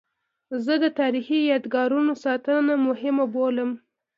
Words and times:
زه 0.65 0.73
د 0.83 0.85
تاریخي 0.99 1.39
یادګارونو 1.51 2.13
ساتنه 2.23 2.73
مهمه 2.87 3.25
بولم. 3.33 3.71